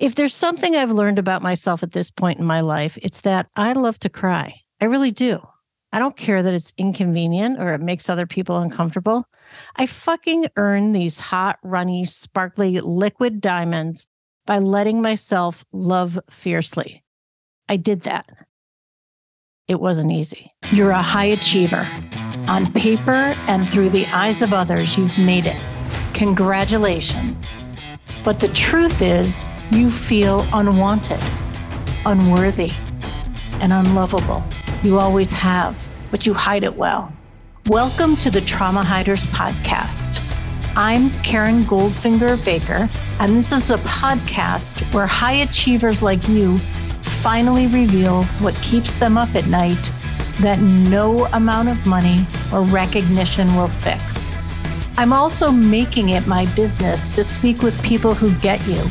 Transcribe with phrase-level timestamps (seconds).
[0.00, 3.48] If there's something I've learned about myself at this point in my life, it's that
[3.56, 4.60] I love to cry.
[4.80, 5.40] I really do.
[5.92, 9.26] I don't care that it's inconvenient or it makes other people uncomfortable.
[9.74, 14.06] I fucking earn these hot, runny, sparkly liquid diamonds
[14.46, 17.02] by letting myself love fiercely.
[17.68, 18.26] I did that.
[19.66, 20.52] It wasn't easy.
[20.70, 21.88] You're a high achiever.
[22.46, 25.60] On paper and through the eyes of others, you've made it.
[26.14, 27.56] Congratulations.
[28.22, 31.20] But the truth is, you feel unwanted,
[32.06, 32.72] unworthy,
[33.60, 34.42] and unlovable.
[34.82, 37.12] You always have, but you hide it well.
[37.66, 40.24] Welcome to the Trauma Hiders Podcast.
[40.74, 42.88] I'm Karen Goldfinger Baker,
[43.20, 46.56] and this is a podcast where high achievers like you
[47.20, 49.92] finally reveal what keeps them up at night
[50.40, 54.38] that no amount of money or recognition will fix.
[54.96, 58.90] I'm also making it my business to speak with people who get you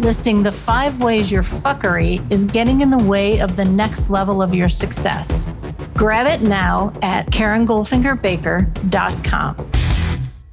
[0.00, 4.42] listing the five ways your fuckery is getting in the way of the next level
[4.42, 5.50] of your success.
[5.94, 9.70] Grab it now at KarenGoldfingerBaker.com.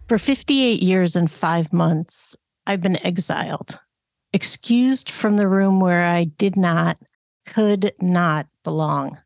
[0.08, 3.80] For 58 years and five months, I've been exiled,
[4.34, 6.98] excused from the room where I did not,
[7.46, 9.18] could not belong,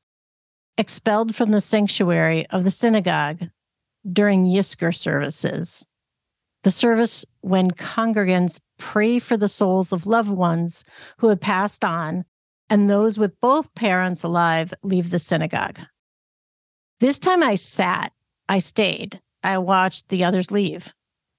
[0.77, 3.49] expelled from the sanctuary of the synagogue
[4.11, 5.85] during Yizkor services
[6.63, 10.83] the service when congregants pray for the souls of loved ones
[11.19, 12.25] who have passed on
[12.69, 15.79] and those with both parents alive leave the synagogue.
[16.99, 18.11] This time I sat,
[18.49, 20.93] I stayed, I watched the others leave.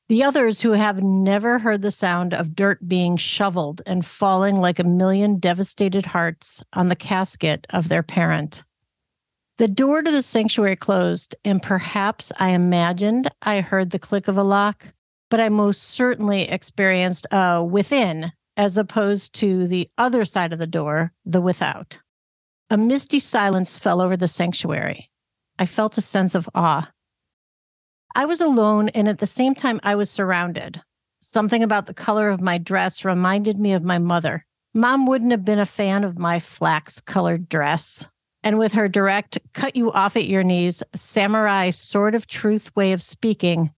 [0.09, 4.79] The others who have never heard the sound of dirt being shoveled and falling like
[4.79, 8.65] a million devastated hearts on the casket of their parent.
[9.59, 14.39] The door to the sanctuary closed, and perhaps I imagined I heard the click of
[14.39, 14.95] a lock,
[15.35, 20.65] but I most certainly experienced a within as opposed to the other side of the
[20.65, 21.99] door, the without.
[22.71, 25.11] A misty silence fell over the sanctuary.
[25.59, 26.89] I felt a sense of awe.
[28.15, 30.81] I was alone, and at the same time, I was surrounded.
[31.21, 34.47] Something about the color of my dress reminded me of my mother.
[34.73, 38.09] Mom wouldn't have been a fan of my flax colored dress.
[38.45, 42.93] And with her direct, cut you off at your knees, samurai sort of truth way
[42.93, 43.73] of speaking,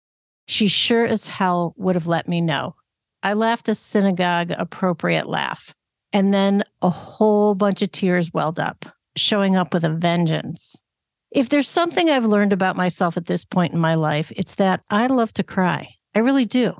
[0.46, 2.74] she sure as hell would have let me know.
[3.22, 5.74] I laughed a synagogue appropriate laugh.
[6.12, 8.86] And then a whole bunch of tears welled up,
[9.16, 10.82] showing up with a vengeance.
[11.30, 14.82] If there's something I've learned about myself at this point in my life, it's that
[14.88, 15.94] I love to cry.
[16.14, 16.74] I really do.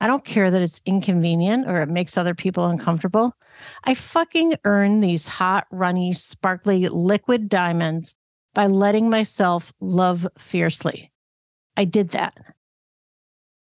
[0.00, 3.36] I don't care that it's inconvenient or it makes other people uncomfortable.
[3.84, 8.16] I fucking earn these hot, runny, sparkly liquid diamonds
[8.54, 11.12] by letting myself love fiercely.
[11.76, 12.34] I did that.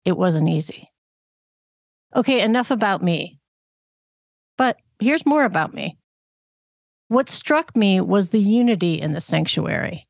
[0.06, 0.90] It wasn't easy.
[2.16, 3.40] Okay, enough about me.
[4.58, 5.98] But here's more about me.
[7.08, 10.08] What struck me was the unity in the sanctuary.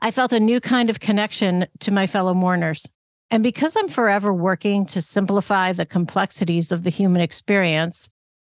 [0.00, 2.86] I felt a new kind of connection to my fellow mourners.
[3.30, 8.10] And because I'm forever working to simplify the complexities of the human experience,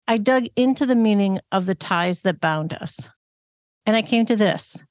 [0.08, 3.10] I dug into the meaning of the ties that bound us.
[3.86, 4.86] And I came to this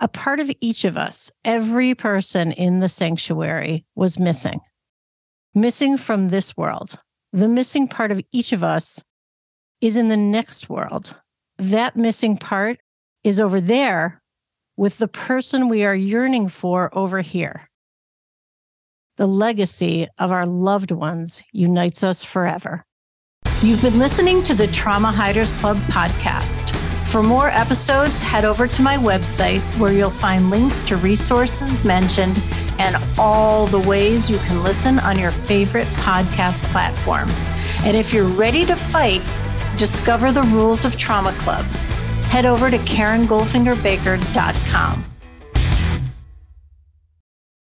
[0.00, 4.60] a part of each of us, every person in the sanctuary was missing
[5.54, 6.98] missing from this world.
[7.32, 9.02] The missing part of each of us
[9.80, 11.14] is in the next world.
[11.58, 12.78] That missing part
[13.22, 14.22] is over there
[14.76, 17.68] with the person we are yearning for over here.
[19.16, 22.84] The legacy of our loved ones unites us forever.
[23.62, 26.83] You've been listening to the Trauma Hiders Club podcast.
[27.14, 32.42] For more episodes, head over to my website where you'll find links to resources mentioned
[32.80, 37.28] and all the ways you can listen on your favorite podcast platform.
[37.84, 39.22] And if you're ready to fight,
[39.78, 41.64] discover the rules of Trauma Club.
[42.32, 45.13] Head over to KarenGoldfingerBaker.com.